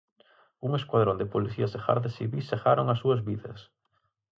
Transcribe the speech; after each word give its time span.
Un 0.67 0.71
escuadrón 0.79 1.17
de 1.19 1.31
policías 1.33 1.73
e 1.77 1.79
gardas 1.85 2.15
civís 2.17 2.47
segaron 2.51 2.87
as 2.89 2.99
súas 3.01 3.21
vidas. 3.29 3.59